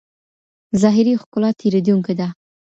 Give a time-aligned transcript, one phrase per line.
[0.81, 2.27] ظاهري ښکلا تېرېدونکې ده.